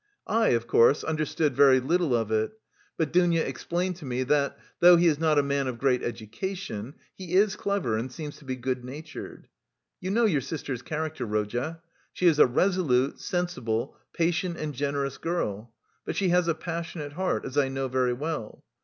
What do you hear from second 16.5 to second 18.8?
passionate heart, as I know very well.